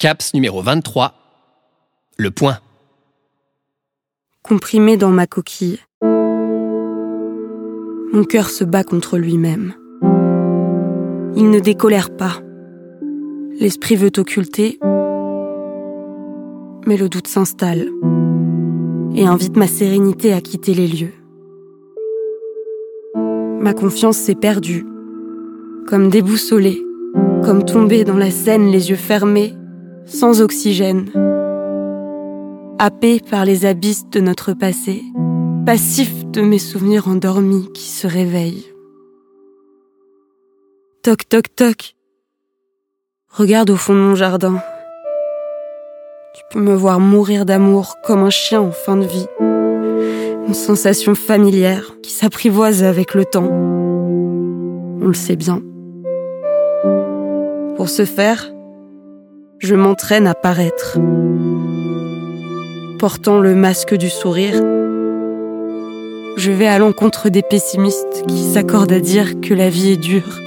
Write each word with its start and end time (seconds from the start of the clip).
CAPS 0.00 0.32
numéro 0.32 0.62
23. 0.62 1.12
Le 2.16 2.30
point. 2.30 2.56
Comprimé 4.42 4.96
dans 4.96 5.10
ma 5.10 5.26
coquille. 5.26 5.78
Mon 8.10 8.24
cœur 8.26 8.48
se 8.48 8.64
bat 8.64 8.82
contre 8.82 9.18
lui-même. 9.18 9.74
Il 11.36 11.50
ne 11.50 11.60
décolère 11.60 12.16
pas. 12.16 12.32
L'esprit 13.60 13.96
veut 13.96 14.10
occulter, 14.16 14.78
mais 16.86 16.96
le 16.96 17.10
doute 17.10 17.28
s'installe 17.28 17.86
et 19.14 19.26
invite 19.26 19.58
ma 19.58 19.66
sérénité 19.66 20.32
à 20.32 20.40
quitter 20.40 20.72
les 20.72 20.88
lieux. 20.88 21.12
Ma 23.60 23.74
confiance 23.74 24.16
s'est 24.16 24.34
perdue, 24.34 24.86
comme 25.86 26.08
déboussolée, 26.08 26.82
comme 27.44 27.66
tombée 27.66 28.04
dans 28.04 28.16
la 28.16 28.30
Seine 28.30 28.70
les 28.70 28.88
yeux 28.88 28.96
fermés, 28.96 29.54
sans 30.10 30.42
oxygène, 30.42 31.08
happé 32.78 33.20
par 33.20 33.44
les 33.44 33.64
abysses 33.64 34.08
de 34.10 34.20
notre 34.20 34.54
passé, 34.54 35.04
passif 35.64 36.26
de 36.26 36.42
mes 36.42 36.58
souvenirs 36.58 37.08
endormis 37.08 37.70
qui 37.72 37.88
se 37.88 38.06
réveillent. 38.06 38.66
Toc 41.02 41.28
toc 41.28 41.54
toc. 41.54 41.94
Regarde 43.30 43.70
au 43.70 43.76
fond 43.76 43.94
de 43.94 44.00
mon 44.00 44.16
jardin. 44.16 44.60
Tu 46.34 46.42
peux 46.50 46.60
me 46.60 46.74
voir 46.74 46.98
mourir 46.98 47.46
d'amour 47.46 47.94
comme 48.04 48.24
un 48.24 48.30
chien 48.30 48.60
en 48.60 48.72
fin 48.72 48.96
de 48.96 49.06
vie. 49.06 49.26
Une 49.38 50.54
sensation 50.54 51.14
familière 51.14 51.94
qui 52.02 52.10
s'apprivoise 52.10 52.82
avec 52.82 53.14
le 53.14 53.24
temps. 53.24 53.48
On 53.48 55.06
le 55.06 55.14
sait 55.14 55.36
bien. 55.36 55.62
Pour 57.76 57.88
ce 57.88 58.04
faire, 58.04 58.50
je 59.60 59.74
m'entraîne 59.74 60.26
à 60.26 60.34
paraître. 60.34 60.98
Portant 62.98 63.38
le 63.38 63.54
masque 63.54 63.94
du 63.94 64.08
sourire, 64.08 64.54
je 66.36 66.50
vais 66.50 66.66
à 66.66 66.78
l'encontre 66.78 67.28
des 67.28 67.42
pessimistes 67.42 68.24
qui 68.26 68.42
s'accordent 68.42 68.92
à 68.92 69.00
dire 69.00 69.40
que 69.40 69.52
la 69.52 69.68
vie 69.68 69.92
est 69.92 69.96
dure 69.96 70.40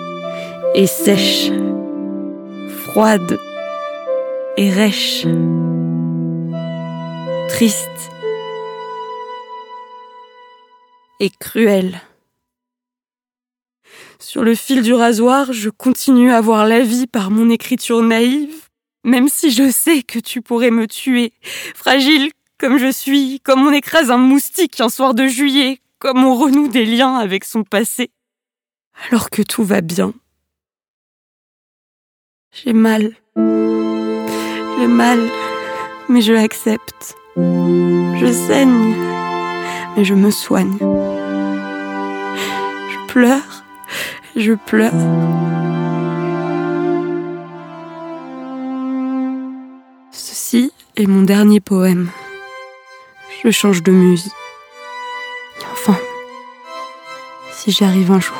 et 0.73 0.87
sèche, 0.87 1.51
froide 2.85 3.37
et 4.57 4.71
rêche, 4.71 5.27
triste 7.49 7.89
et 11.19 11.29
cruelle. 11.29 12.01
Sur 14.17 14.43
le 14.43 14.55
fil 14.55 14.81
du 14.81 14.93
rasoir, 14.93 15.53
je 15.53 15.69
continue 15.69 16.31
à 16.31 16.41
voir 16.41 16.65
la 16.65 16.81
vie 16.81 17.05
par 17.05 17.29
mon 17.29 17.51
écriture 17.51 18.01
naïve, 18.01 18.62
même 19.03 19.27
si 19.27 19.51
je 19.51 19.69
sais 19.69 20.03
que 20.03 20.19
tu 20.19 20.41
pourrais 20.41 20.71
me 20.71 20.87
tuer, 20.87 21.33
fragile 21.75 22.31
comme 22.57 22.77
je 22.77 22.91
suis, 22.91 23.39
comme 23.41 23.67
on 23.67 23.73
écrase 23.73 24.09
un 24.09 24.17
moustique 24.17 24.79
un 24.79 24.89
soir 24.89 25.13
de 25.13 25.27
juillet, 25.27 25.79
comme 25.99 26.23
on 26.23 26.35
renoue 26.35 26.67
des 26.67 26.85
liens 26.85 27.15
avec 27.15 27.43
son 27.43 27.63
passé, 27.63 28.09
alors 29.09 29.29
que 29.29 29.41
tout 29.41 29.63
va 29.63 29.81
bien. 29.81 30.13
J'ai 32.51 32.73
mal. 32.73 33.15
J'ai 33.35 34.87
mal, 34.87 35.19
mais 36.07 36.21
je 36.21 36.33
accepte. 36.33 37.15
Je 37.35 38.31
saigne, 38.31 38.95
mais 39.97 40.05
je 40.05 40.13
me 40.13 40.29
soigne. 40.29 40.77
Je 42.91 43.07
pleure, 43.07 43.63
je 44.35 44.53
pleure. 44.53 45.62
Ceci 50.15 50.71
est 50.95 51.07
mon 51.07 51.23
dernier 51.23 51.59
poème. 51.59 52.11
Je 53.43 53.49
change 53.49 53.81
de 53.81 53.91
muse. 53.91 54.29
Enfin, 55.71 55.97
si 57.51 57.71
j'y 57.71 57.83
arrive 57.83 58.11
un 58.11 58.19
jour. 58.19 58.37